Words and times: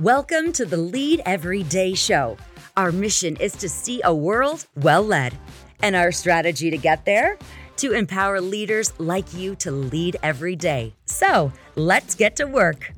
Welcome 0.00 0.50
to 0.54 0.64
the 0.66 0.76
Lead 0.76 1.22
Every 1.24 1.62
Day 1.62 1.94
show. 1.94 2.36
Our 2.76 2.90
mission 2.90 3.36
is 3.36 3.52
to 3.52 3.68
see 3.68 4.00
a 4.02 4.12
world 4.12 4.66
well 4.74 5.04
led. 5.04 5.38
And 5.84 5.94
our 5.94 6.10
strategy 6.10 6.68
to 6.68 6.76
get 6.76 7.04
there? 7.04 7.38
To 7.76 7.92
empower 7.92 8.40
leaders 8.40 8.92
like 8.98 9.32
you 9.32 9.54
to 9.54 9.70
lead 9.70 10.16
every 10.20 10.56
day. 10.56 10.94
So 11.04 11.52
let's 11.76 12.16
get 12.16 12.34
to 12.36 12.44
work. 12.46 12.92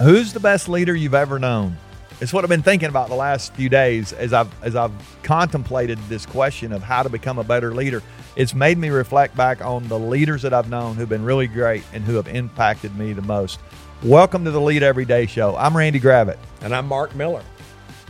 Who's 0.00 0.32
the 0.32 0.40
best 0.40 0.66
leader 0.66 0.96
you've 0.96 1.12
ever 1.12 1.38
known? 1.38 1.76
It's 2.22 2.32
what 2.32 2.42
I've 2.42 2.48
been 2.48 2.62
thinking 2.62 2.88
about 2.88 3.10
the 3.10 3.14
last 3.14 3.52
few 3.52 3.68
days 3.68 4.14
as 4.14 4.32
I've 4.32 4.48
as 4.64 4.74
I've 4.74 4.92
contemplated 5.22 5.98
this 6.08 6.24
question 6.24 6.72
of 6.72 6.82
how 6.82 7.02
to 7.02 7.10
become 7.10 7.38
a 7.38 7.44
better 7.44 7.74
leader. 7.74 8.02
It's 8.34 8.54
made 8.54 8.78
me 8.78 8.88
reflect 8.88 9.36
back 9.36 9.62
on 9.62 9.86
the 9.88 9.98
leaders 9.98 10.40
that 10.40 10.54
I've 10.54 10.70
known 10.70 10.94
who've 10.96 11.06
been 11.06 11.24
really 11.24 11.48
great 11.48 11.84
and 11.92 12.02
who 12.02 12.14
have 12.14 12.28
impacted 12.28 12.96
me 12.96 13.12
the 13.12 13.20
most. 13.20 13.60
Welcome 14.04 14.44
to 14.46 14.50
the 14.50 14.60
Lead 14.60 14.82
Every 14.82 15.04
Day 15.04 15.26
show. 15.26 15.54
I'm 15.54 15.76
Randy 15.76 16.00
Gravitt. 16.00 16.36
And 16.62 16.74
I'm 16.74 16.88
Mark 16.88 17.14
Miller. 17.14 17.44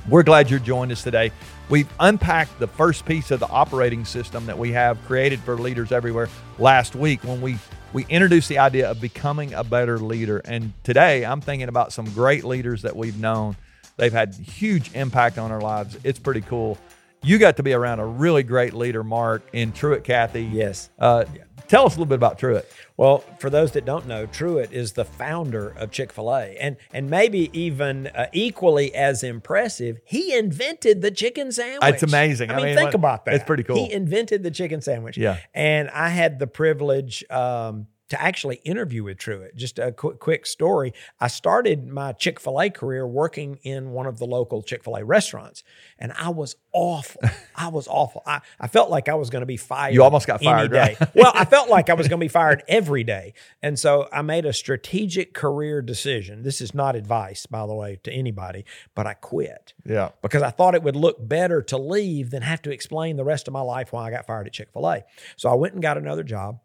We're 0.08 0.22
glad 0.22 0.48
you're 0.48 0.58
joined 0.58 0.90
us 0.90 1.02
today. 1.02 1.32
We've 1.68 1.88
unpacked 2.00 2.58
the 2.58 2.66
first 2.66 3.04
piece 3.04 3.30
of 3.30 3.40
the 3.40 3.48
operating 3.48 4.06
system 4.06 4.46
that 4.46 4.56
we 4.56 4.72
have 4.72 4.98
created 5.04 5.40
for 5.40 5.54
leaders 5.56 5.92
everywhere 5.92 6.30
last 6.58 6.96
week 6.96 7.22
when 7.24 7.42
we 7.42 7.58
we 7.92 8.06
introduced 8.08 8.48
the 8.48 8.56
idea 8.56 8.90
of 8.90 9.02
becoming 9.02 9.52
a 9.52 9.62
better 9.62 9.98
leader. 9.98 10.38
And 10.46 10.72
today 10.82 11.26
I'm 11.26 11.42
thinking 11.42 11.68
about 11.68 11.92
some 11.92 12.06
great 12.06 12.44
leaders 12.44 12.80
that 12.82 12.96
we've 12.96 13.20
known. 13.20 13.54
They've 13.98 14.14
had 14.14 14.34
huge 14.34 14.94
impact 14.94 15.36
on 15.36 15.52
our 15.52 15.60
lives. 15.60 15.98
It's 16.04 16.18
pretty 16.18 16.40
cool. 16.40 16.78
You 17.22 17.36
got 17.36 17.58
to 17.58 17.62
be 17.62 17.74
around 17.74 18.00
a 18.00 18.06
really 18.06 18.44
great 18.44 18.72
leader, 18.72 19.04
Mark, 19.04 19.42
in 19.52 19.72
Truett 19.72 20.04
Cathy. 20.04 20.44
Yes. 20.44 20.88
Uh, 20.98 21.26
Tell 21.68 21.86
us 21.86 21.96
a 21.96 21.98
little 21.98 22.06
bit 22.06 22.16
about 22.16 22.38
Truett. 22.38 22.70
Well, 22.96 23.18
for 23.38 23.50
those 23.50 23.72
that 23.72 23.84
don't 23.84 24.06
know, 24.06 24.26
Truett 24.26 24.72
is 24.72 24.92
the 24.92 25.04
founder 25.04 25.70
of 25.76 25.90
Chick 25.90 26.12
Fil 26.12 26.34
A, 26.34 26.56
and 26.58 26.76
and 26.92 27.08
maybe 27.08 27.50
even 27.58 28.08
uh, 28.08 28.26
equally 28.32 28.94
as 28.94 29.22
impressive, 29.22 30.00
he 30.04 30.34
invented 30.36 31.02
the 31.02 31.10
chicken 31.10 31.52
sandwich. 31.52 31.94
It's 31.94 32.02
amazing. 32.02 32.50
I, 32.50 32.54
I 32.54 32.56
mean, 32.56 32.66
mean, 32.66 32.74
think 32.76 32.86
what, 32.88 32.94
about 32.94 33.24
that. 33.24 33.34
It's 33.34 33.44
pretty 33.44 33.62
cool. 33.62 33.76
He 33.76 33.92
invented 33.92 34.42
the 34.42 34.50
chicken 34.50 34.80
sandwich. 34.80 35.16
Yeah. 35.16 35.38
And 35.54 35.90
I 35.90 36.08
had 36.08 36.38
the 36.38 36.46
privilege. 36.46 37.24
Um, 37.30 37.86
to 38.12 38.20
actually 38.20 38.56
interview 38.56 39.04
with 39.04 39.16
Truett. 39.16 39.56
Just 39.56 39.78
a 39.78 39.90
quick, 39.90 40.18
quick 40.18 40.44
story. 40.44 40.92
I 41.18 41.28
started 41.28 41.88
my 41.88 42.12
Chick 42.12 42.38
fil 42.38 42.60
A 42.60 42.68
career 42.68 43.06
working 43.06 43.58
in 43.62 43.92
one 43.92 44.04
of 44.04 44.18
the 44.18 44.26
local 44.26 44.62
Chick 44.62 44.84
fil 44.84 44.96
A 44.96 45.04
restaurants, 45.04 45.64
and 45.98 46.12
I 46.12 46.28
was 46.28 46.56
awful. 46.74 47.22
I 47.56 47.68
was 47.68 47.88
awful. 47.88 48.22
I, 48.26 48.42
I 48.60 48.66
felt 48.66 48.90
like 48.90 49.08
I 49.08 49.14
was 49.14 49.30
going 49.30 49.40
to 49.40 49.46
be 49.46 49.56
fired. 49.56 49.94
You 49.94 50.02
almost 50.02 50.26
got 50.26 50.42
fired, 50.42 50.72
right? 50.72 50.98
well, 51.14 51.32
I 51.34 51.46
felt 51.46 51.70
like 51.70 51.88
I 51.88 51.94
was 51.94 52.06
going 52.06 52.20
to 52.20 52.24
be 52.24 52.28
fired 52.28 52.62
every 52.68 53.02
day. 53.02 53.32
And 53.62 53.78
so 53.78 54.10
I 54.12 54.20
made 54.20 54.44
a 54.44 54.52
strategic 54.52 55.32
career 55.32 55.80
decision. 55.80 56.42
This 56.42 56.60
is 56.60 56.74
not 56.74 56.94
advice, 56.94 57.46
by 57.46 57.66
the 57.66 57.74
way, 57.74 57.98
to 58.02 58.12
anybody, 58.12 58.66
but 58.94 59.06
I 59.06 59.14
quit. 59.14 59.72
Yeah. 59.86 60.10
Because 60.20 60.42
I 60.42 60.50
thought 60.50 60.74
it 60.74 60.82
would 60.82 60.96
look 60.96 61.16
better 61.26 61.62
to 61.62 61.78
leave 61.78 62.30
than 62.30 62.42
have 62.42 62.60
to 62.62 62.70
explain 62.70 63.16
the 63.16 63.24
rest 63.24 63.48
of 63.48 63.54
my 63.54 63.62
life 63.62 63.90
why 63.90 64.08
I 64.08 64.10
got 64.10 64.26
fired 64.26 64.46
at 64.46 64.52
Chick 64.52 64.68
fil 64.70 64.86
A. 64.86 65.04
So 65.36 65.48
I 65.48 65.54
went 65.54 65.72
and 65.72 65.82
got 65.82 65.96
another 65.96 66.22
job. 66.22 66.58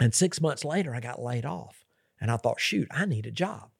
And 0.00 0.14
six 0.14 0.40
months 0.40 0.64
later, 0.64 0.94
I 0.94 1.00
got 1.00 1.20
laid 1.20 1.46
off. 1.46 1.84
And 2.20 2.30
I 2.30 2.36
thought, 2.36 2.60
shoot, 2.60 2.88
I 2.90 3.04
need 3.04 3.26
a 3.26 3.30
job. 3.30 3.70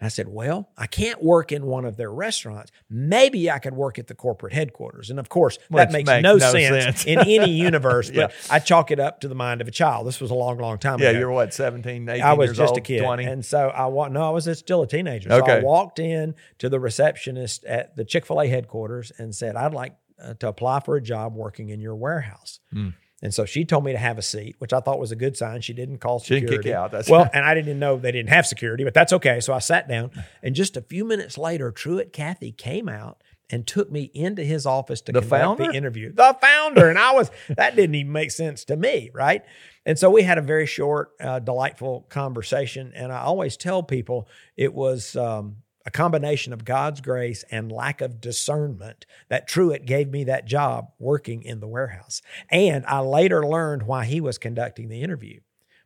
And 0.00 0.06
I 0.06 0.08
said, 0.10 0.28
well, 0.28 0.70
I 0.76 0.86
can't 0.86 1.22
work 1.22 1.50
in 1.50 1.66
one 1.66 1.84
of 1.84 1.96
their 1.96 2.12
restaurants. 2.12 2.70
Maybe 2.88 3.50
I 3.50 3.58
could 3.58 3.74
work 3.74 3.98
at 3.98 4.06
the 4.06 4.14
corporate 4.14 4.52
headquarters. 4.52 5.10
And 5.10 5.18
of 5.18 5.28
course, 5.28 5.58
Which 5.68 5.78
that 5.78 5.92
makes, 5.92 6.06
makes 6.06 6.22
no, 6.22 6.36
no, 6.36 6.52
sense, 6.52 6.84
sense. 6.84 7.04
in 7.04 7.18
any 7.18 7.50
universe, 7.50 8.08
yeah. 8.08 8.28
but 8.28 8.34
I 8.48 8.60
chalk 8.60 8.92
it 8.92 9.00
up 9.00 9.20
to 9.22 9.28
the 9.28 9.34
mind 9.34 9.60
of 9.60 9.66
a 9.66 9.72
child. 9.72 10.06
This 10.06 10.20
was 10.20 10.30
a 10.30 10.34
long, 10.34 10.58
long 10.58 10.78
time 10.78 11.00
yeah, 11.00 11.08
ago. 11.08 11.12
Yeah, 11.14 11.18
you're 11.20 11.32
what, 11.32 11.52
17, 11.52 12.08
18 12.08 12.22
I 12.22 12.32
was 12.34 12.56
just 12.56 12.70
old, 12.70 12.78
a 12.78 12.80
kid. 12.80 13.02
20? 13.02 13.24
And 13.24 13.44
so 13.44 13.70
I 13.70 13.86
walked, 13.86 14.12
no, 14.12 14.22
I 14.22 14.30
was 14.30 14.48
still 14.56 14.82
a 14.82 14.86
teenager. 14.86 15.32
Okay. 15.32 15.58
I 15.58 15.60
walked 15.62 15.98
in 15.98 16.36
to 16.58 16.68
the 16.68 16.78
receptionist 16.78 17.64
at 17.64 17.96
the 17.96 18.04
Chick 18.04 18.24
fil 18.24 18.40
A 18.40 18.46
headquarters 18.46 19.10
and 19.18 19.34
said, 19.34 19.56
I'd 19.56 19.74
like 19.74 19.96
uh, 20.22 20.34
to 20.34 20.48
apply 20.48 20.80
for 20.80 20.94
a 20.94 21.02
job 21.02 21.34
working 21.34 21.70
in 21.70 21.80
your 21.80 21.96
warehouse. 21.96 22.60
Mm. 22.72 22.94
And 23.20 23.34
so 23.34 23.44
she 23.44 23.64
told 23.64 23.84
me 23.84 23.92
to 23.92 23.98
have 23.98 24.16
a 24.16 24.22
seat, 24.22 24.56
which 24.58 24.72
I 24.72 24.80
thought 24.80 25.00
was 25.00 25.10
a 25.10 25.16
good 25.16 25.36
sign. 25.36 25.60
She 25.60 25.72
didn't 25.72 25.98
call 25.98 26.20
security. 26.20 26.46
She 26.46 26.50
didn't 26.50 26.62
kick 26.62 26.70
you 26.70 26.76
out. 26.76 26.92
That's 26.92 27.10
well, 27.10 27.22
right. 27.22 27.30
and 27.34 27.44
I 27.44 27.54
didn't 27.54 27.78
know 27.78 27.96
they 27.96 28.12
didn't 28.12 28.28
have 28.28 28.46
security, 28.46 28.84
but 28.84 28.94
that's 28.94 29.12
okay. 29.12 29.40
So 29.40 29.52
I 29.52 29.58
sat 29.58 29.88
down, 29.88 30.10
and 30.42 30.54
just 30.54 30.76
a 30.76 30.82
few 30.82 31.04
minutes 31.04 31.36
later, 31.36 31.72
Truett 31.72 32.12
Cathy 32.12 32.52
came 32.52 32.88
out 32.88 33.22
and 33.50 33.66
took 33.66 33.90
me 33.90 34.10
into 34.14 34.44
his 34.44 34.66
office 34.66 35.00
to 35.02 35.12
the 35.12 35.20
conduct 35.20 35.42
founder? 35.42 35.72
the 35.72 35.76
interview. 35.76 36.12
The 36.12 36.36
founder, 36.40 36.88
and 36.88 36.98
I 36.98 37.12
was 37.12 37.30
that 37.48 37.74
didn't 37.74 37.94
even 37.96 38.12
make 38.12 38.30
sense 38.30 38.64
to 38.66 38.76
me, 38.76 39.10
right? 39.12 39.42
And 39.84 39.98
so 39.98 40.10
we 40.10 40.22
had 40.22 40.38
a 40.38 40.42
very 40.42 40.66
short, 40.66 41.12
uh, 41.20 41.38
delightful 41.40 42.06
conversation. 42.10 42.92
And 42.94 43.10
I 43.10 43.20
always 43.20 43.56
tell 43.56 43.82
people 43.82 44.28
it 44.56 44.72
was. 44.72 45.16
Um, 45.16 45.56
a 45.88 45.90
combination 45.90 46.52
of 46.52 46.66
God's 46.66 47.00
grace 47.00 47.46
and 47.50 47.72
lack 47.72 48.02
of 48.02 48.20
discernment 48.20 49.06
that 49.30 49.48
Truett 49.48 49.86
gave 49.86 50.10
me 50.10 50.22
that 50.24 50.44
job 50.44 50.88
working 50.98 51.42
in 51.42 51.60
the 51.60 51.66
warehouse. 51.66 52.20
And 52.50 52.84
I 52.84 53.00
later 53.00 53.42
learned 53.42 53.84
why 53.84 54.04
he 54.04 54.20
was 54.20 54.36
conducting 54.36 54.90
the 54.90 55.00
interview 55.00 55.40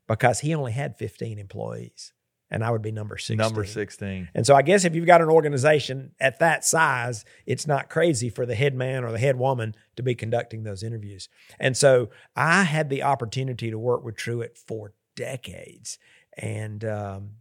because 0.08 0.40
he 0.40 0.56
only 0.56 0.72
had 0.72 0.98
15 0.98 1.38
employees 1.38 2.12
and 2.50 2.64
I 2.64 2.72
would 2.72 2.82
be 2.82 2.90
number 2.90 3.16
16. 3.16 3.36
Number 3.36 3.64
16. 3.64 4.28
And 4.34 4.44
so 4.44 4.56
I 4.56 4.62
guess 4.62 4.84
if 4.84 4.96
you've 4.96 5.06
got 5.06 5.22
an 5.22 5.30
organization 5.30 6.16
at 6.18 6.40
that 6.40 6.64
size, 6.64 7.24
it's 7.46 7.68
not 7.68 7.88
crazy 7.88 8.28
for 8.28 8.44
the 8.44 8.56
head 8.56 8.74
man 8.74 9.04
or 9.04 9.12
the 9.12 9.20
head 9.20 9.38
woman 9.38 9.76
to 9.94 10.02
be 10.02 10.16
conducting 10.16 10.64
those 10.64 10.82
interviews. 10.82 11.28
And 11.60 11.76
so 11.76 12.10
I 12.34 12.64
had 12.64 12.90
the 12.90 13.04
opportunity 13.04 13.70
to 13.70 13.78
work 13.78 14.04
with 14.04 14.16
Truett 14.16 14.58
for 14.58 14.94
decades. 15.14 16.00
And 16.36 16.84
um, 16.84 17.36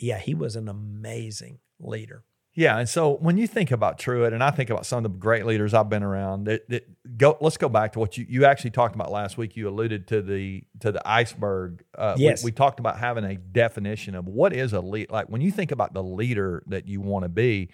yeah, 0.00 0.18
he 0.18 0.34
was 0.34 0.56
an 0.56 0.68
amazing 0.68 1.60
leader. 1.82 2.24
Yeah, 2.54 2.78
and 2.78 2.86
so 2.86 3.14
when 3.16 3.38
you 3.38 3.46
think 3.46 3.70
about 3.70 3.98
Truett, 3.98 4.34
and 4.34 4.44
I 4.44 4.50
think 4.50 4.68
about 4.68 4.84
some 4.84 4.98
of 4.98 5.04
the 5.04 5.18
great 5.18 5.46
leaders 5.46 5.72
I've 5.72 5.88
been 5.88 6.02
around, 6.02 6.44
that, 6.44 6.68
that 6.68 7.16
go. 7.16 7.38
Let's 7.40 7.56
go 7.56 7.70
back 7.70 7.94
to 7.94 7.98
what 7.98 8.18
you, 8.18 8.26
you 8.28 8.44
actually 8.44 8.72
talked 8.72 8.94
about 8.94 9.10
last 9.10 9.38
week. 9.38 9.56
You 9.56 9.70
alluded 9.70 10.06
to 10.08 10.20
the 10.20 10.62
to 10.80 10.92
the 10.92 11.00
iceberg. 11.08 11.82
Uh, 11.96 12.14
yes, 12.18 12.44
we, 12.44 12.48
we, 12.48 12.52
talked 12.52 12.78
about 12.78 12.98
having 12.98 13.24
a 13.24 13.36
definition 13.36 14.14
of 14.14 14.26
what 14.26 14.52
is 14.52 14.74
a 14.74 14.80
lead. 14.80 15.10
Like 15.10 15.30
when 15.30 15.40
you 15.40 15.50
think 15.50 15.72
about 15.72 15.94
the 15.94 16.02
leader 16.02 16.62
that 16.66 16.86
you 16.86 17.00
want 17.00 17.24
to 17.24 17.30
be, 17.30 17.70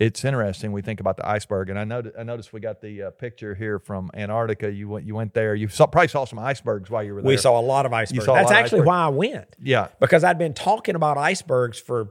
it's 0.00 0.24
interesting. 0.24 0.72
We 0.72 0.82
think 0.82 0.98
about 0.98 1.16
the 1.16 1.28
iceberg, 1.28 1.70
and 1.70 1.78
I 1.78 1.84
know 1.84 2.02
I 2.18 2.24
noticed 2.24 2.52
we 2.52 2.58
got 2.58 2.80
the 2.80 3.04
uh, 3.04 3.10
picture 3.12 3.54
here 3.54 3.78
from 3.78 4.10
Antarctica. 4.12 4.72
You 4.72 4.88
went 4.88 5.06
you 5.06 5.14
went 5.14 5.34
there. 5.34 5.54
You 5.54 5.68
saw, 5.68 5.86
probably 5.86 6.08
saw 6.08 6.24
some 6.24 6.40
icebergs 6.40 6.90
while 6.90 7.04
you 7.04 7.14
were 7.14 7.22
there. 7.22 7.28
We 7.28 7.36
saw 7.36 7.60
a 7.60 7.62
lot 7.62 7.86
of 7.86 7.92
icebergs. 7.92 8.26
That's 8.26 8.50
actually 8.50 8.82
why 8.82 8.98
I 8.98 9.08
went. 9.08 9.54
Yeah, 9.62 9.88
because 10.00 10.24
I'd 10.24 10.36
been 10.36 10.52
talking 10.52 10.96
about 10.96 11.16
icebergs 11.16 11.78
for 11.78 12.10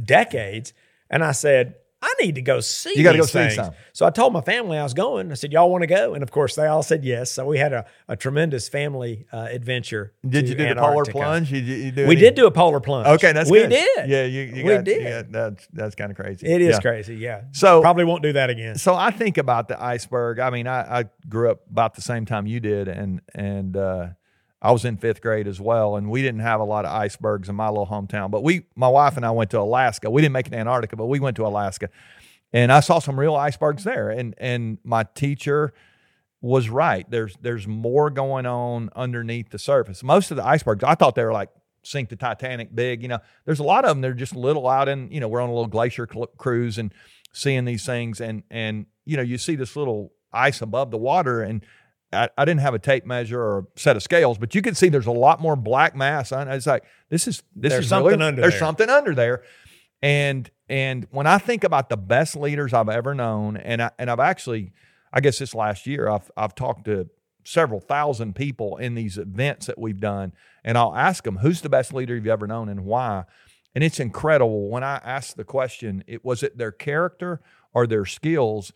decades, 0.00 0.74
and 1.10 1.24
I 1.24 1.32
said 1.32 1.76
I 2.04 2.12
need 2.22 2.34
to 2.34 2.42
go 2.42 2.60
see. 2.60 2.92
You 2.96 3.02
got 3.02 3.12
to 3.12 3.18
go 3.18 3.24
things. 3.24 3.52
see 3.52 3.56
some. 3.56 3.72
So 3.94 4.04
I 4.04 4.10
told 4.10 4.34
my 4.34 4.42
family 4.42 4.76
I 4.76 4.82
was 4.82 4.92
going. 4.92 5.30
I 5.30 5.34
said, 5.34 5.52
"Y'all 5.52 5.70
want 5.70 5.82
to 5.82 5.86
go?" 5.86 6.12
And 6.12 6.22
of 6.22 6.30
course, 6.30 6.54
they 6.54 6.66
all 6.66 6.82
said 6.82 7.02
yes. 7.02 7.32
So 7.32 7.46
we 7.46 7.56
had 7.56 7.72
a, 7.72 7.86
a 8.08 8.16
tremendous 8.16 8.68
family 8.68 9.26
uh, 9.32 9.48
adventure. 9.50 10.12
Did 10.28 10.46
you 10.48 10.54
do 10.54 10.64
Antarctica. 10.64 11.12
the 11.12 11.18
polar 11.18 11.26
plunge? 11.26 11.52
You, 11.52 11.60
you 11.60 11.92
we 11.96 12.02
any? 12.02 12.16
did 12.16 12.34
do 12.34 12.46
a 12.46 12.50
polar 12.50 12.80
plunge. 12.80 13.06
Okay, 13.06 13.32
that's 13.32 13.50
we 13.50 13.60
good. 13.60 13.70
did. 13.70 14.10
Yeah, 14.10 14.24
you, 14.24 14.42
you 14.42 14.64
we 14.64 14.74
got, 14.74 14.84
did. 14.84 15.02
Yeah, 15.02 15.22
that's 15.26 15.66
that's 15.72 15.94
kind 15.94 16.10
of 16.10 16.16
crazy. 16.16 16.46
It 16.46 16.60
is 16.60 16.74
yeah. 16.74 16.80
crazy. 16.80 17.16
Yeah. 17.16 17.44
So 17.52 17.80
probably 17.80 18.04
won't 18.04 18.22
do 18.22 18.34
that 18.34 18.50
again. 18.50 18.76
So 18.76 18.94
I 18.94 19.10
think 19.10 19.38
about 19.38 19.68
the 19.68 19.82
iceberg. 19.82 20.40
I 20.40 20.50
mean, 20.50 20.66
I, 20.66 21.00
I 21.00 21.04
grew 21.26 21.50
up 21.50 21.62
about 21.70 21.94
the 21.94 22.02
same 22.02 22.26
time 22.26 22.46
you 22.46 22.60
did, 22.60 22.86
and 22.88 23.22
and. 23.34 23.76
uh 23.76 24.08
I 24.64 24.72
was 24.72 24.86
in 24.86 24.96
fifth 24.96 25.20
grade 25.20 25.46
as 25.46 25.60
well, 25.60 25.94
and 25.96 26.10
we 26.10 26.22
didn't 26.22 26.40
have 26.40 26.58
a 26.58 26.64
lot 26.64 26.86
of 26.86 26.90
icebergs 26.90 27.50
in 27.50 27.54
my 27.54 27.68
little 27.68 27.86
hometown. 27.86 28.30
But 28.30 28.42
we, 28.42 28.64
my 28.74 28.88
wife 28.88 29.18
and 29.18 29.26
I, 29.26 29.30
went 29.30 29.50
to 29.50 29.60
Alaska. 29.60 30.10
We 30.10 30.22
didn't 30.22 30.32
make 30.32 30.46
it 30.46 30.50
to 30.50 30.56
Antarctica, 30.56 30.96
but 30.96 31.04
we 31.04 31.20
went 31.20 31.36
to 31.36 31.46
Alaska, 31.46 31.90
and 32.50 32.72
I 32.72 32.80
saw 32.80 32.98
some 32.98 33.20
real 33.20 33.36
icebergs 33.36 33.84
there. 33.84 34.08
And 34.08 34.34
and 34.38 34.78
my 34.82 35.04
teacher 35.14 35.74
was 36.40 36.70
right. 36.70 37.08
There's 37.10 37.36
there's 37.42 37.68
more 37.68 38.08
going 38.08 38.46
on 38.46 38.88
underneath 38.96 39.50
the 39.50 39.58
surface. 39.58 40.02
Most 40.02 40.30
of 40.30 40.38
the 40.38 40.46
icebergs, 40.46 40.82
I 40.82 40.94
thought 40.94 41.14
they 41.14 41.24
were 41.24 41.32
like 41.32 41.50
sink 41.82 42.08
the 42.08 42.16
Titanic 42.16 42.74
big. 42.74 43.02
You 43.02 43.08
know, 43.08 43.18
there's 43.44 43.60
a 43.60 43.64
lot 43.64 43.84
of 43.84 43.90
them. 43.90 44.00
They're 44.00 44.14
just 44.14 44.34
little 44.34 44.66
out 44.66 44.88
in. 44.88 45.10
You 45.10 45.20
know, 45.20 45.28
we're 45.28 45.42
on 45.42 45.50
a 45.50 45.52
little 45.52 45.68
glacier 45.68 46.08
cl- 46.10 46.28
cruise 46.38 46.78
and 46.78 46.90
seeing 47.34 47.66
these 47.66 47.84
things, 47.84 48.18
and 48.18 48.44
and 48.50 48.86
you 49.04 49.18
know, 49.18 49.22
you 49.22 49.36
see 49.36 49.56
this 49.56 49.76
little 49.76 50.14
ice 50.32 50.62
above 50.62 50.90
the 50.90 50.96
water, 50.96 51.42
and 51.42 51.62
I, 52.14 52.28
I, 52.36 52.44
didn't 52.44 52.60
have 52.60 52.74
a 52.74 52.78
tape 52.78 53.04
measure 53.04 53.40
or 53.40 53.58
a 53.58 53.80
set 53.80 53.96
of 53.96 54.02
scales, 54.02 54.38
but 54.38 54.54
you 54.54 54.62
can 54.62 54.74
see 54.74 54.88
there's 54.88 55.06
a 55.06 55.12
lot 55.12 55.40
more 55.40 55.56
black 55.56 55.94
mass. 55.94 56.32
On 56.32 56.48
It's 56.48 56.66
like 56.66 56.84
this 57.10 57.26
is 57.28 57.42
this 57.54 57.72
there's 57.72 57.84
is 57.84 57.88
something 57.88 58.12
really, 58.12 58.24
under 58.24 58.40
there's 58.42 58.54
there. 58.54 58.60
something 58.60 58.88
under 58.88 59.14
there, 59.14 59.42
and 60.02 60.50
and 60.68 61.06
when 61.10 61.26
I 61.26 61.38
think 61.38 61.64
about 61.64 61.88
the 61.88 61.96
best 61.96 62.36
leaders 62.36 62.72
I've 62.72 62.88
ever 62.88 63.14
known, 63.14 63.56
and 63.56 63.82
I, 63.82 63.90
and 63.98 64.10
I've 64.10 64.20
actually, 64.20 64.72
I 65.12 65.20
guess 65.20 65.38
this 65.38 65.54
last 65.54 65.86
year 65.86 66.08
I've 66.08 66.30
I've 66.36 66.54
talked 66.54 66.86
to 66.86 67.08
several 67.44 67.80
thousand 67.80 68.34
people 68.34 68.76
in 68.78 68.94
these 68.94 69.18
events 69.18 69.66
that 69.66 69.78
we've 69.78 70.00
done, 70.00 70.32
and 70.64 70.78
I'll 70.78 70.94
ask 70.94 71.24
them 71.24 71.38
who's 71.38 71.60
the 71.60 71.68
best 71.68 71.92
leader 71.92 72.14
you've 72.14 72.26
ever 72.26 72.46
known 72.46 72.68
and 72.68 72.84
why. 72.84 73.24
And 73.74 73.82
it's 73.82 73.98
incredible 73.98 74.68
when 74.68 74.84
I 74.84 75.00
ask 75.04 75.36
the 75.36 75.44
question, 75.44 76.04
it 76.06 76.24
was 76.24 76.42
it 76.42 76.56
their 76.56 76.72
character 76.72 77.40
or 77.72 77.86
their 77.86 78.06
skills? 78.06 78.72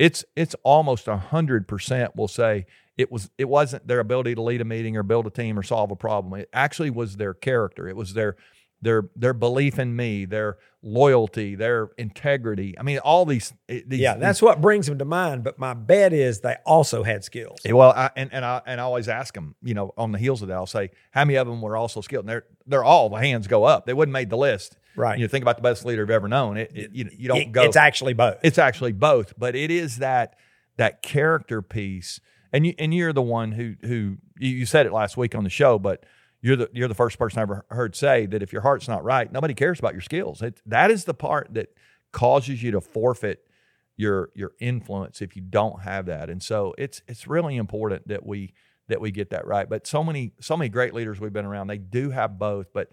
It's 0.00 0.24
it's 0.34 0.56
almost 0.64 1.08
a 1.08 1.18
hundred 1.18 1.68
percent 1.68 2.16
will 2.16 2.26
say 2.26 2.64
it 2.96 3.12
was 3.12 3.30
it 3.36 3.50
wasn't 3.50 3.86
their 3.86 4.00
ability 4.00 4.34
to 4.34 4.40
lead 4.40 4.62
a 4.62 4.64
meeting 4.64 4.96
or 4.96 5.02
build 5.02 5.26
a 5.26 5.30
team 5.30 5.58
or 5.58 5.62
solve 5.62 5.90
a 5.90 5.96
problem. 5.96 6.40
It 6.40 6.48
actually 6.54 6.88
was 6.88 7.18
their 7.18 7.34
character. 7.34 7.86
It 7.86 7.96
was 7.96 8.14
their 8.14 8.36
their 8.82 9.04
their 9.16 9.34
belief 9.34 9.78
in 9.78 9.94
me, 9.94 10.24
their 10.24 10.56
loyalty, 10.82 11.54
their 11.54 11.90
integrity. 11.98 12.78
I 12.78 12.82
mean, 12.82 12.98
all 12.98 13.24
these. 13.26 13.52
Eh, 13.68 13.80
these 13.86 14.00
yeah, 14.00 14.16
that's 14.16 14.40
what 14.42 14.60
brings 14.60 14.86
them 14.86 14.98
to 14.98 15.04
mind. 15.04 15.44
But 15.44 15.58
my 15.58 15.74
bet 15.74 16.12
is 16.12 16.40
they 16.40 16.56
also 16.64 17.02
had 17.02 17.22
skills. 17.24 17.60
these- 17.62 17.72
well, 17.72 17.90
I, 17.90 18.10
and 18.16 18.32
and 18.32 18.44
I 18.44 18.62
and 18.66 18.80
I 18.80 18.84
always 18.84 19.08
ask 19.08 19.34
them, 19.34 19.54
you 19.62 19.74
know, 19.74 19.92
on 19.96 20.12
the 20.12 20.18
heels 20.18 20.42
of 20.42 20.48
that, 20.48 20.54
I'll 20.54 20.66
say, 20.66 20.90
how 21.10 21.24
many 21.24 21.36
of 21.36 21.46
them 21.46 21.60
were 21.60 21.76
also 21.76 22.00
skilled? 22.00 22.24
And 22.24 22.30
they're 22.30 22.44
they're 22.66 22.84
all 22.84 23.08
the 23.10 23.16
hands 23.16 23.46
go 23.46 23.64
up. 23.64 23.86
They 23.86 23.94
wouldn't 23.94 24.12
made 24.12 24.30
the 24.30 24.36
list. 24.38 24.76
Right. 24.96 25.18
You 25.18 25.24
know, 25.24 25.28
think 25.30 25.42
about 25.42 25.56
the 25.56 25.62
best 25.62 25.84
leader 25.84 26.02
you've 26.02 26.10
ever 26.10 26.26
known. 26.28 26.56
It, 26.56 26.72
it 26.74 26.90
you, 26.92 27.10
you 27.16 27.28
don't 27.28 27.38
It- 27.38 27.52
go. 27.52 27.62
It's 27.62 27.76
actually 27.76 28.12
both. 28.14 28.38
It's 28.42 28.58
actually 28.58 28.92
both, 28.92 29.34
but 29.38 29.54
it 29.54 29.70
is 29.70 29.98
that 29.98 30.36
that 30.76 31.02
character 31.02 31.62
piece. 31.62 32.20
And 32.52 32.66
you 32.66 32.74
and 32.78 32.92
you're 32.92 33.12
the 33.12 33.22
one 33.22 33.52
who 33.52 33.76
who 33.82 34.16
you 34.38 34.66
said 34.66 34.86
it 34.86 34.92
last 34.92 35.16
week 35.16 35.34
on 35.36 35.44
the 35.44 35.50
show, 35.50 35.78
but 35.78 36.04
you're 36.42 36.56
the 36.56 36.70
you're 36.72 36.88
the 36.88 36.94
first 36.94 37.18
person 37.18 37.38
I 37.38 37.42
ever 37.42 37.64
heard 37.70 37.94
say 37.94 38.26
that 38.26 38.42
if 38.42 38.52
your 38.52 38.62
heart's 38.62 38.88
not 38.88 39.04
right, 39.04 39.30
nobody 39.30 39.54
cares 39.54 39.78
about 39.78 39.92
your 39.92 40.00
skills. 40.00 40.42
It, 40.42 40.60
that 40.66 40.90
is 40.90 41.04
the 41.04 41.14
part 41.14 41.48
that 41.54 41.68
causes 42.12 42.62
you 42.62 42.70
to 42.72 42.80
forfeit 42.80 43.44
your 43.96 44.30
your 44.34 44.52
influence 44.60 45.20
if 45.20 45.36
you 45.36 45.42
don't 45.42 45.82
have 45.82 46.06
that. 46.06 46.30
And 46.30 46.42
so 46.42 46.74
it's 46.78 47.02
it's 47.06 47.26
really 47.26 47.56
important 47.56 48.08
that 48.08 48.24
we 48.24 48.54
that 48.88 49.00
we 49.00 49.10
get 49.10 49.30
that 49.30 49.46
right. 49.46 49.68
But 49.68 49.86
so 49.86 50.02
many 50.02 50.32
so 50.40 50.56
many 50.56 50.68
great 50.68 50.94
leaders 50.94 51.20
we've 51.20 51.32
been 51.32 51.44
around, 51.44 51.66
they 51.66 51.78
do 51.78 52.10
have 52.10 52.38
both, 52.38 52.72
but 52.72 52.90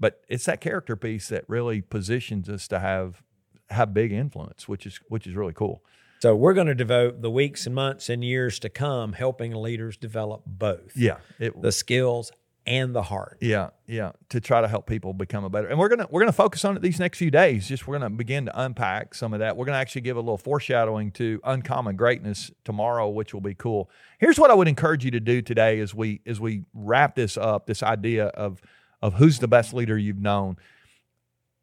but 0.00 0.20
it's 0.28 0.44
that 0.46 0.60
character 0.60 0.96
piece 0.96 1.28
that 1.28 1.44
really 1.48 1.80
positions 1.80 2.48
us 2.48 2.68
to 2.68 2.80
have 2.80 3.22
have 3.70 3.94
big 3.94 4.12
influence, 4.12 4.68
which 4.68 4.86
is 4.86 5.00
which 5.08 5.26
is 5.26 5.34
really 5.34 5.52
cool. 5.52 5.84
so 6.20 6.34
we're 6.34 6.54
going 6.54 6.66
to 6.66 6.74
devote 6.74 7.22
the 7.22 7.30
weeks 7.30 7.66
and 7.66 7.74
months 7.74 8.08
and 8.08 8.24
years 8.24 8.58
to 8.58 8.68
come 8.68 9.12
helping 9.12 9.54
leaders 9.54 9.96
develop 9.96 10.42
both 10.44 10.96
Yeah, 10.96 11.18
it, 11.38 11.60
the 11.60 11.72
skills 11.72 12.32
and 12.68 12.94
the 12.94 13.02
heart. 13.02 13.38
yeah, 13.40 13.70
yeah, 13.86 14.12
to 14.28 14.40
try 14.40 14.60
to 14.60 14.68
help 14.68 14.86
people 14.86 15.14
become 15.14 15.42
a 15.42 15.48
better. 15.48 15.68
And 15.68 15.78
we're 15.78 15.88
gonna 15.88 16.06
we're 16.10 16.20
gonna 16.20 16.32
focus 16.32 16.64
on 16.66 16.76
it 16.76 16.82
these 16.82 17.00
next 17.00 17.16
few 17.16 17.30
days. 17.30 17.66
Just 17.66 17.88
we're 17.88 17.98
gonna 17.98 18.10
begin 18.10 18.44
to 18.44 18.60
unpack 18.60 19.14
some 19.14 19.32
of 19.32 19.40
that. 19.40 19.56
We're 19.56 19.64
gonna 19.64 19.78
actually 19.78 20.02
give 20.02 20.18
a 20.18 20.20
little 20.20 20.36
foreshadowing 20.36 21.10
to 21.12 21.40
uncommon 21.44 21.96
greatness 21.96 22.50
tomorrow, 22.64 23.08
which 23.08 23.32
will 23.32 23.40
be 23.40 23.54
cool. 23.54 23.90
Here's 24.18 24.38
what 24.38 24.50
I 24.50 24.54
would 24.54 24.68
encourage 24.68 25.02
you 25.02 25.10
to 25.12 25.20
do 25.20 25.40
today 25.40 25.80
as 25.80 25.94
we 25.94 26.20
as 26.26 26.40
we 26.40 26.64
wrap 26.74 27.14
this 27.14 27.38
up. 27.38 27.66
This 27.66 27.82
idea 27.82 28.26
of 28.26 28.60
of 29.00 29.14
who's 29.14 29.38
the 29.38 29.48
best 29.48 29.72
leader 29.72 29.96
you've 29.96 30.20
known. 30.20 30.58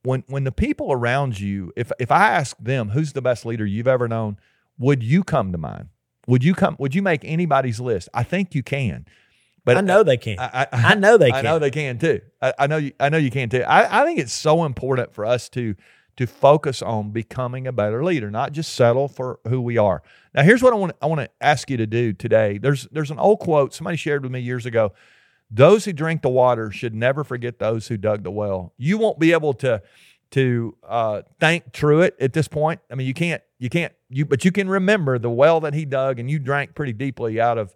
When 0.02 0.24
when 0.28 0.44
the 0.44 0.52
people 0.52 0.92
around 0.92 1.40
you, 1.40 1.72
if 1.76 1.92
if 2.00 2.12
I 2.12 2.30
ask 2.30 2.58
them 2.58 2.90
who's 2.90 3.14
the 3.14 3.22
best 3.22 3.46
leader 3.46 3.66
you've 3.66 3.88
ever 3.88 4.08
known, 4.08 4.38
would 4.80 5.04
you 5.04 5.24
come 5.24 5.52
to 5.52 5.58
mind? 5.60 5.90
Would 6.28 6.44
you 6.44 6.56
come? 6.56 6.76
Would 6.80 6.96
you 6.96 7.04
make 7.04 7.22
anybody's 7.24 7.80
list? 7.80 8.10
I 8.12 8.24
think 8.24 8.56
you 8.56 8.64
can. 8.64 9.06
But 9.66 9.78
I 9.78 9.82
know 9.82 10.04
they 10.04 10.18
can. 10.18 10.40
I, 10.40 10.68
I 10.72 10.96
know 10.96 11.18
they 11.18 11.32
can. 11.32 11.40
I 11.40 11.42
know 11.42 11.60
they 11.60 11.72
can 11.72 11.98
too. 11.98 12.22
I, 12.42 12.54
I 12.60 12.68
know 12.68 12.78
you. 12.78 12.94
I 13.00 13.10
know 13.10 13.18
you 13.18 13.32
can 13.32 13.50
too. 13.50 13.64
I, 13.64 14.02
I 14.02 14.06
think 14.06 14.20
it's 14.20 14.32
so 14.32 14.64
important 14.64 15.14
for 15.14 15.26
us 15.26 15.50
to 15.50 15.76
to 16.18 16.28
focus 16.28 16.82
on 16.82 17.12
becoming 17.12 17.68
a 17.68 17.74
better 17.74 18.04
leader, 18.04 18.32
not 18.32 18.54
just 18.54 18.74
settle 18.74 19.08
for 19.08 19.40
who 19.48 19.60
we 19.60 19.78
are. 19.78 20.02
Now, 20.34 20.44
here's 20.44 20.64
what 20.64 20.72
I 20.72 20.78
want. 20.78 20.96
I 21.02 21.08
want 21.08 21.22
to 21.22 21.30
ask 21.42 21.70
you 21.70 21.78
to 21.78 21.88
do 21.88 22.14
today. 22.14 22.60
There's 22.60 22.88
there's 22.92 23.12
an 23.12 23.20
old 23.20 23.40
quote 23.40 23.74
somebody 23.74 23.98
shared 23.98 24.24
with 24.24 24.32
me 24.32 24.40
years 24.40 24.66
ago. 24.66 24.94
Those 25.50 25.86
who 25.86 25.94
drink 25.94 26.22
the 26.22 26.30
water 26.30 26.72
should 26.72 26.94
never 26.94 27.24
forget 27.24 27.60
those 27.60 27.88
who 27.88 27.98
dug 27.98 28.24
the 28.24 28.32
well. 28.32 28.74
You 28.78 28.98
won't 28.98 29.20
be 29.20 29.32
able 29.32 29.54
to 29.56 29.82
to 30.32 30.76
uh, 30.88 31.22
thank 31.40 31.74
Truett 31.74 32.16
at 32.20 32.34
this 32.34 32.48
point. 32.48 32.82
I 32.92 32.96
mean, 32.96 33.08
you 33.08 33.14
can't. 33.14 33.42
You 33.58 33.70
can't. 33.70 33.94
You 34.10 34.26
but 34.26 34.46
you 34.46 34.52
can 34.52 34.70
remember 34.70 35.18
the 35.18 35.30
well 35.30 35.60
that 35.62 35.74
he 35.74 35.86
dug, 35.86 36.20
and 36.20 36.30
you 36.30 36.38
drank 36.40 36.76
pretty 36.76 36.94
deeply 36.94 37.42
out 37.42 37.58
of 37.58 37.76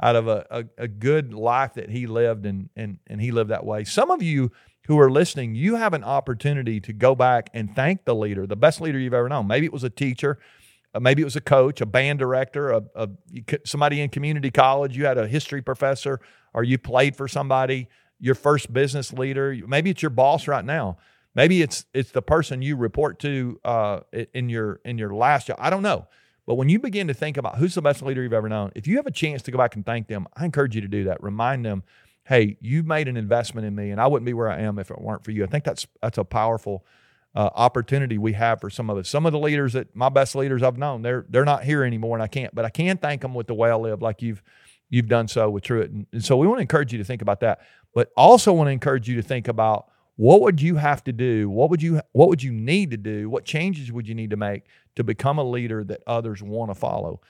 out 0.00 0.16
of 0.16 0.28
a, 0.28 0.46
a, 0.50 0.64
a 0.78 0.88
good 0.88 1.32
life 1.34 1.74
that 1.74 1.90
he 1.90 2.06
lived 2.06 2.46
and, 2.46 2.68
and 2.76 2.98
and 3.06 3.20
he 3.20 3.30
lived 3.30 3.50
that 3.50 3.64
way. 3.64 3.84
Some 3.84 4.10
of 4.10 4.22
you 4.22 4.52
who 4.86 4.98
are 4.98 5.10
listening, 5.10 5.54
you 5.54 5.76
have 5.76 5.92
an 5.92 6.04
opportunity 6.04 6.80
to 6.80 6.92
go 6.92 7.14
back 7.14 7.50
and 7.52 7.74
thank 7.74 8.04
the 8.04 8.14
leader, 8.14 8.46
the 8.46 8.56
best 8.56 8.80
leader 8.80 8.98
you've 8.98 9.12
ever 9.14 9.28
known. 9.28 9.46
Maybe 9.46 9.66
it 9.66 9.72
was 9.72 9.84
a 9.84 9.90
teacher, 9.90 10.38
uh, 10.94 11.00
maybe 11.00 11.22
it 11.22 11.26
was 11.26 11.36
a 11.36 11.42
coach, 11.42 11.80
a 11.80 11.86
band 11.86 12.18
director, 12.18 12.70
a, 12.70 12.82
a 12.94 13.08
somebody 13.64 14.00
in 14.00 14.08
community 14.08 14.50
college. 14.50 14.96
You 14.96 15.04
had 15.04 15.18
a 15.18 15.26
history 15.26 15.62
professor, 15.62 16.20
or 16.54 16.64
you 16.64 16.78
played 16.78 17.16
for 17.16 17.28
somebody. 17.28 17.88
Your 18.20 18.34
first 18.34 18.72
business 18.72 19.12
leader. 19.12 19.56
Maybe 19.66 19.90
it's 19.90 20.02
your 20.02 20.10
boss 20.10 20.48
right 20.48 20.64
now. 20.64 20.96
Maybe 21.34 21.62
it's 21.62 21.84
it's 21.94 22.10
the 22.10 22.22
person 22.22 22.62
you 22.62 22.76
report 22.76 23.20
to 23.20 23.60
uh, 23.64 24.00
in 24.34 24.48
your 24.48 24.80
in 24.84 24.98
your 24.98 25.14
last 25.14 25.46
job. 25.46 25.56
I 25.60 25.70
don't 25.70 25.82
know. 25.82 26.08
But 26.48 26.54
when 26.54 26.70
you 26.70 26.78
begin 26.78 27.08
to 27.08 27.14
think 27.14 27.36
about 27.36 27.58
who's 27.58 27.74
the 27.74 27.82
best 27.82 28.00
leader 28.00 28.22
you've 28.22 28.32
ever 28.32 28.48
known, 28.48 28.72
if 28.74 28.86
you 28.86 28.96
have 28.96 29.06
a 29.06 29.10
chance 29.10 29.42
to 29.42 29.50
go 29.50 29.58
back 29.58 29.76
and 29.76 29.84
thank 29.84 30.08
them, 30.08 30.26
I 30.34 30.46
encourage 30.46 30.74
you 30.74 30.80
to 30.80 30.88
do 30.88 31.04
that. 31.04 31.22
Remind 31.22 31.62
them, 31.62 31.82
hey, 32.26 32.56
you 32.62 32.82
made 32.82 33.06
an 33.06 33.18
investment 33.18 33.66
in 33.66 33.74
me, 33.74 33.90
and 33.90 34.00
I 34.00 34.06
wouldn't 34.06 34.24
be 34.24 34.32
where 34.32 34.48
I 34.48 34.60
am 34.60 34.78
if 34.78 34.90
it 34.90 34.98
weren't 34.98 35.22
for 35.22 35.30
you. 35.30 35.44
I 35.44 35.46
think 35.46 35.64
that's 35.64 35.86
that's 36.00 36.16
a 36.16 36.24
powerful 36.24 36.86
uh, 37.34 37.50
opportunity 37.54 38.16
we 38.16 38.32
have 38.32 38.62
for 38.62 38.70
some 38.70 38.88
of 38.88 38.96
us. 38.96 39.10
Some 39.10 39.26
of 39.26 39.32
the 39.32 39.38
leaders 39.38 39.74
that 39.74 39.94
my 39.94 40.08
best 40.08 40.34
leaders 40.34 40.62
I've 40.62 40.78
known, 40.78 41.02
they're 41.02 41.26
they're 41.28 41.44
not 41.44 41.64
here 41.64 41.84
anymore, 41.84 42.16
and 42.16 42.22
I 42.22 42.28
can't. 42.28 42.54
But 42.54 42.64
I 42.64 42.70
can 42.70 42.96
thank 42.96 43.20
them 43.20 43.34
with 43.34 43.46
the 43.46 43.52
way 43.52 43.68
I 43.68 43.74
live, 43.74 44.00
like 44.00 44.22
you've 44.22 44.42
you've 44.88 45.08
done 45.08 45.28
so 45.28 45.50
with 45.50 45.64
Truett. 45.64 45.90
And, 45.90 46.06
and 46.14 46.24
so 46.24 46.38
we 46.38 46.46
want 46.46 46.60
to 46.60 46.62
encourage 46.62 46.92
you 46.92 46.98
to 46.98 47.04
think 47.04 47.20
about 47.20 47.40
that, 47.40 47.60
but 47.94 48.10
also 48.16 48.54
want 48.54 48.68
to 48.68 48.72
encourage 48.72 49.06
you 49.06 49.16
to 49.16 49.22
think 49.22 49.48
about 49.48 49.88
what 50.18 50.40
would 50.40 50.60
you 50.60 50.74
have 50.74 51.04
to 51.04 51.12
do? 51.12 51.48
What 51.48 51.70
would 51.70 51.80
you 51.80 52.00
what 52.10 52.28
would 52.28 52.42
you 52.42 52.50
need 52.50 52.90
to 52.90 52.96
do? 52.96 53.30
What 53.30 53.44
changes 53.44 53.92
would 53.92 54.08
you 54.08 54.16
need 54.16 54.30
to 54.30 54.36
make 54.36 54.64
to 54.96 55.04
become 55.04 55.38
a 55.38 55.44
leader 55.44 55.84
that 55.84 56.02
others 56.08 56.42
want 56.42 56.72
to 56.72 56.74
follow? 56.74 57.20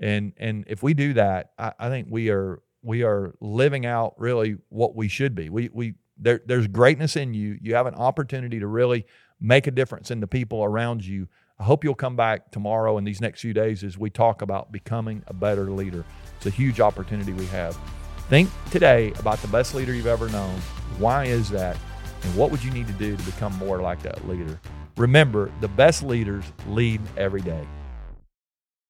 And 0.00 0.32
and 0.38 0.64
if 0.66 0.82
we 0.82 0.92
do 0.92 1.12
that, 1.12 1.52
I, 1.56 1.72
I 1.78 1.88
think 1.88 2.08
we 2.10 2.30
are 2.30 2.60
we 2.82 3.04
are 3.04 3.36
living 3.40 3.86
out 3.86 4.14
really 4.18 4.56
what 4.70 4.96
we 4.96 5.06
should 5.06 5.36
be. 5.36 5.50
We 5.50 5.70
we 5.72 5.94
there 6.18 6.40
there's 6.44 6.66
greatness 6.66 7.14
in 7.14 7.32
you. 7.32 7.58
You 7.62 7.76
have 7.76 7.86
an 7.86 7.94
opportunity 7.94 8.58
to 8.58 8.66
really 8.66 9.06
make 9.40 9.68
a 9.68 9.70
difference 9.70 10.10
in 10.10 10.18
the 10.18 10.26
people 10.26 10.64
around 10.64 11.06
you. 11.06 11.28
I 11.60 11.64
hope 11.64 11.84
you'll 11.84 11.94
come 11.94 12.16
back 12.16 12.50
tomorrow 12.50 12.98
and 12.98 13.06
these 13.06 13.20
next 13.20 13.40
few 13.40 13.54
days 13.54 13.84
as 13.84 13.96
we 13.96 14.10
talk 14.10 14.42
about 14.42 14.72
becoming 14.72 15.22
a 15.28 15.32
better 15.32 15.70
leader. 15.70 16.04
It's 16.38 16.46
a 16.46 16.50
huge 16.50 16.80
opportunity 16.80 17.32
we 17.34 17.46
have. 17.46 17.78
Think 18.28 18.50
today 18.72 19.12
about 19.20 19.40
the 19.42 19.48
best 19.48 19.76
leader 19.76 19.94
you've 19.94 20.08
ever 20.08 20.28
known. 20.28 20.58
Why 20.98 21.26
is 21.26 21.48
that? 21.50 21.76
And 22.22 22.36
what 22.36 22.50
would 22.50 22.62
you 22.62 22.70
need 22.70 22.86
to 22.86 22.92
do 22.94 23.16
to 23.16 23.22
become 23.24 23.52
more 23.58 23.80
like 23.80 24.02
that 24.02 24.28
leader? 24.28 24.60
Remember, 24.96 25.50
the 25.60 25.68
best 25.68 26.02
leaders 26.02 26.44
lead 26.68 27.00
every 27.16 27.40
day. 27.40 27.66